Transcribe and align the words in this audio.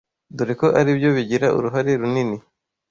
dore 0.37 0.53
ko 0.59 0.67
ari 0.79 0.91
byo 0.97 1.09
bigira 1.15 1.47
uruhare 1.57 1.91
runini 2.01 2.37